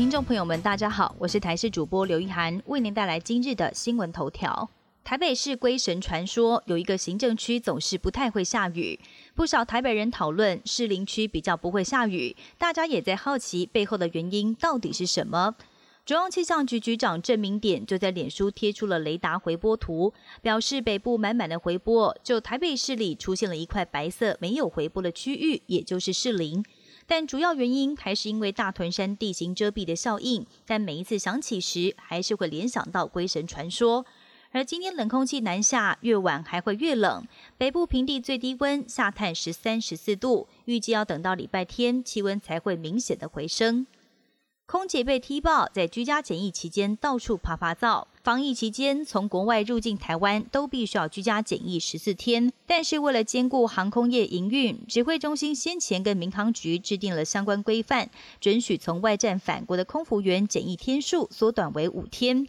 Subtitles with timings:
[0.00, 4.70] 听众朋友们，大家好，我是台视主播刘一涵，为您带来今日的新闻头条。
[5.04, 8.98] 台北市龟神传说有一个行政区总是不太会下雨，
[9.34, 15.54] 不少台北人讨论士林区比较不会下雨，大家也在好奇背后的原因到底是什么。
[16.06, 26.64] 中央气象局局长郑明典就在脸书贴出了雷达回波图，表示北部满满的回波，就台北市里出现了一块白色没有回波的区域，也就是士林。
[27.10, 34.06] 但主要原因还是因为大屯山地形遮蔽的效应，但每一次响起时，还是会联想到龟神传说。
[34.52, 37.26] 而今天冷空气南下，越晚还会越冷，
[37.58, 43.88] 北部平地最低温下探十三、十四度，预计要等到礼拜天，气温才会明显的回升。
[44.70, 48.06] 空姐被踢爆，在居家检疫期间到处爬爬灶。
[48.22, 52.52] 防疫期间，从国外入境台湾都必须要居家检疫十四天。
[52.68, 58.10] 但是为了兼顾航空业营运，指挥中心先前跟民航局制定了相关规范，
[58.40, 62.46] 准许从外站返国的空服员检疫天数缩短为五天。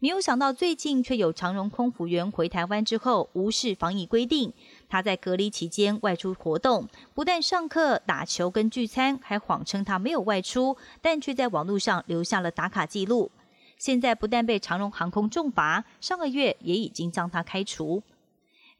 [0.00, 4.52] 没有想到，最近却有长荣空服员回台湾之后无视防疫规定。
[4.88, 13.32] 他在隔离期间外出活动，不但上课、打球跟聚餐，还谎称他没有外出，但却在网络上留下了打卡记录。
[13.76, 18.00] 现在不但被长荣航空重罚，上个月也已经将他开除。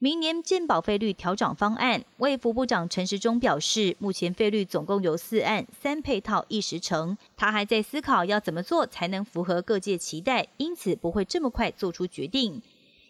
[0.00, 7.18] 明年健保费率调整方案，卫福部长陈时中表示，目前费率总共有四案，三配套一时成。
[7.36, 12.62] 他还在思考要怎么做才能符合各界期待，因此不会这么快做出决定。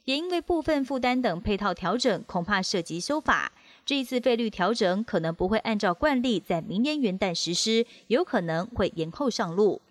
[0.07, 3.53] 也因为部分负担等配套调整，恐怕涉及修法。
[3.85, 9.83] 这一次费率调整可能不会按照惯例在明年元旦实施，有可能会延后上路。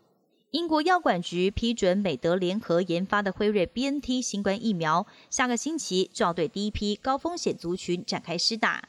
[0.51, 8.87] 英国药管局批准美德联合研发的辉瑞 BNT 新冠疫苗，下个星期就要对第一批高风险族群展开施打。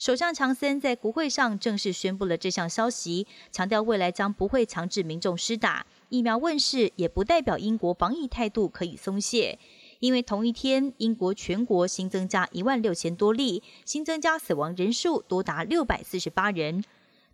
[0.00, 6.36] 首相强森在国会上正式宣布了这项消息，强调未来将不会强制民众施打疫苗。
[6.36, 9.60] 问世也不代表英国防疫态度可以松懈，
[10.00, 16.82] 因为同一天英国全国新增加一万六千多例，新增加死亡人数多达六百四十八人。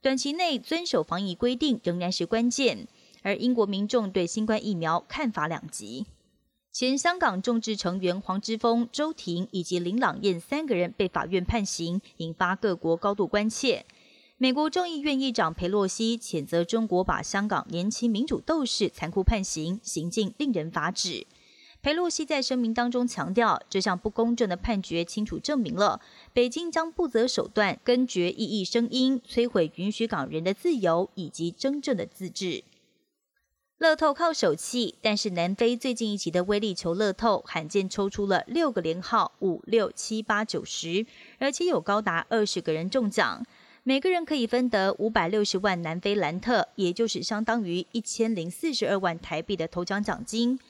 [0.03, 2.87] 短期内遵守防疫规定仍然是关键。
[3.23, 6.07] 而英国民众对新冠疫苗看法两极，
[6.73, 13.85] 前香港众志成员黄之锋、周庭以及林朗彦三个人被法院判刑，引发各国高度关切。
[14.39, 21.27] 美国众议院议长佩洛西谴责中国把香港年轻民主斗士残酷判刑，行径令人发指。
[21.81, 26.01] 佩洛西在声明当中强调，这项不公正的判决清楚证明了
[26.33, 32.65] 北京将不择手段根绝异议声音，摧毁允许港人的自由以及真正的自治。
[33.83, 41.05] 乐透靠手气，但是南非最近一期的威力球乐透罕见抽出了六个连号五六七八九十，
[41.41, 43.45] 而且有高达二十个人中奖，
[43.83, 50.61] 每个人可以分得五百六十万南非兰特，也就是相当于一千零四十二万台币的头奖奖金。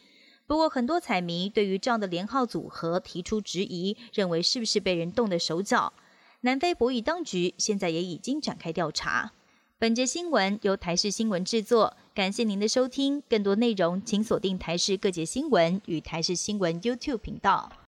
[0.47, 5.93] 不过，很多彩迷对于这样的连号组合提出质疑，认为是不是被人动的手脚？
[6.41, 9.33] 南非博弈当局现在也已经展开调查。
[9.79, 13.23] 本节新闻由台视新闻制作，感谢您的收听。
[13.27, 17.73] 更多内容请锁定台视各界新闻与台视新闻 YouTube 频道。